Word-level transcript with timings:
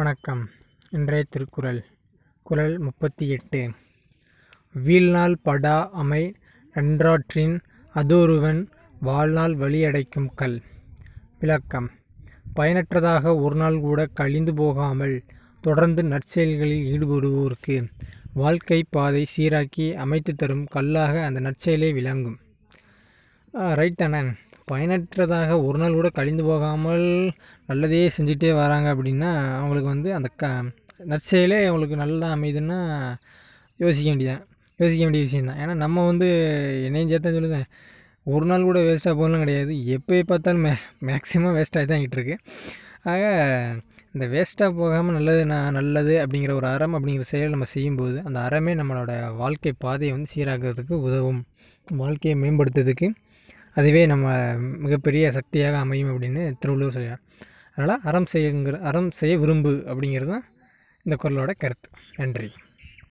வணக்கம். 0.00 0.48
இன்றைய 0.90 1.24
திருக்குறள் 1.28 1.84
குரல் 2.42 2.78
முப்பத்தி 2.78 3.28
எட்டு 3.28 3.70
வீழ்நாள் 4.72 5.34
படா 5.44 5.88
அமை 5.90 6.34
நன்றாற்றின் 6.74 7.60
அதொருவன் 7.94 8.60
வாழ்நாள் 9.00 9.54
வழியடைக்கும் 9.56 10.28
கல். 10.34 10.62
விளக்கம். 11.40 11.90
பயனற்றதாக 12.54 13.34
ஒரு 13.36 13.56
நாள் 13.56 13.78
கூட 13.80 14.06
கழிந்து 14.06 14.54
போகாமல் 14.54 15.22
தொடர்ந்து 15.60 16.02
நற்செயல்களில் 16.02 16.86
ஈடுபடுவோருக்கு 16.92 17.76
வாழ்க்கை 18.32 18.84
பாதை 18.90 19.26
சீராக்கி 19.36 19.94
அமைத்து 19.94 20.34
தரும் 20.34 20.64
கல்லாக 20.64 21.24
அந்த 21.24 21.40
நற்செயலே 21.40 21.92
விளங்கும். 21.92 22.38
ரைட் 23.52 24.02
அண்ணன். 24.02 24.36
பயனற்றதாக 24.72 25.58
ஒரு 25.66 25.78
நாள் 25.82 25.98
கூட 25.98 26.08
கழிந்து 26.18 26.42
போகாமல் 26.50 27.06
நல்லதே 27.68 28.02
செஞ்சுட்டே 28.16 28.50
வராங்க 28.62 28.88
அப்படின்னா 28.94 29.30
அவங்களுக்கு 29.58 29.90
வந்து 29.94 30.10
அந்த 30.18 30.28
க 30.42 30.52
நற்செயலே 31.12 31.58
அவங்களுக்கு 31.68 31.96
நல்லா 32.04 32.28
அமையுதுன்னா 32.36 32.78
யோசிக்க 33.80 34.08
வேண்டியதான் 34.12 34.42
யோசிக்க 34.80 35.02
வேண்டிய 35.04 35.22
விஷயந்தான் 35.28 35.60
ஏன்னா 35.62 35.74
நம்ம 35.84 36.04
வந்து 36.10 36.28
என்னையும் 36.86 37.10
சேர்த்தா 37.12 37.30
சொல்லுதேன். 37.36 37.66
ஒரு 38.26 38.44
நாள் 38.50 38.66
கூட 38.68 38.78
வேஸ்ட்டாக 38.86 39.14
போகலாம் 39.20 39.42
கிடையாது. 39.44 39.72
எப்போ 39.96 40.16
பார்த்தாலும் 40.30 40.64
மே 40.66 40.72
மேக்ஸிமம் 41.08 41.54
வேஸ்ட்டாகி 41.58 41.86
தான் 41.90 41.98
ஆகிட்டுருக்கு. 42.00 42.36
ஆக 43.12 43.22
இந்த 44.14 44.24
வேஸ்ட்டாக 44.34 44.70
போகாமல் 44.80 45.16
நல்லது 45.16 45.42
நான் 45.52 45.76
நல்லது 45.78 46.14
அப்படிங்கிற 46.22 46.52
ஒரு 46.60 46.66
அறம் 46.74 46.94
அப்படிங்கிற 46.98 47.26
செயல் 47.32 47.54
நம்ம 47.54 47.68
செய்யும்போது 47.74 48.16
அந்த 48.28 48.38
அறமே 48.46 48.72
நம்மளோட 48.80 49.12
வாழ்க்கை 49.42 49.72
பாதையை 49.84 50.12
வந்து 50.16 50.32
சீராக்கிறதுக்கு 50.34 50.94
உதவும். 51.08 51.40
வாழ்க்கையை 51.88 52.34
மேம்படுத்துறதுக்கு 52.42 53.08
அதுவே 53.80 54.02
நம்ம 54.06 54.26
மிகப்பெரிய 54.84 55.26
சக்தியாக 55.38 55.76
அமையும் 55.78 56.10
அப்படின்னு 56.12 56.42
திருவள்ளுவர் 56.62 56.96
சொல்கிறார் 56.96 57.22
அதனால் 57.76 58.02
அறம் 58.10 58.30
செய்யுங்கிற 58.32 58.78
அறம் 58.90 59.10
செய்ய 59.20 59.34
விரும்பு 59.38 59.72
அப்படிங்கிறது 59.90 60.30
தான் 60.30 60.46
இந்த 61.06 61.16
குரலோட 61.22 61.52
கருத்து. 61.58 61.88
நன்றி. 62.16 62.48